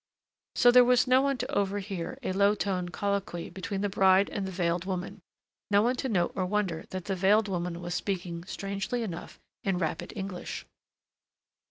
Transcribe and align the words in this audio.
So 0.55 0.71
there 0.71 0.83
was 0.83 1.05
no 1.05 1.21
one 1.21 1.37
to 1.37 1.51
overhear 1.55 2.17
a 2.23 2.31
low 2.31 2.55
toned 2.55 2.91
colloquy 2.91 3.51
between 3.51 3.81
the 3.81 3.87
bride 3.87 4.31
and 4.31 4.47
the 4.47 4.51
veiled 4.51 4.83
woman, 4.83 5.21
no 5.69 5.83
one 5.83 5.95
to 5.97 6.09
note 6.09 6.31
or 6.33 6.47
wonder 6.47 6.85
that 6.89 7.05
the 7.05 7.13
veiled 7.15 7.47
woman 7.47 7.79
was 7.83 7.93
speaking, 7.93 8.43
strangely 8.45 9.03
enough, 9.03 9.39
in 9.63 9.77
rapid 9.77 10.11
English. 10.15 10.65